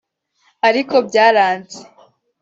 [0.67, 1.79] ariko byaranze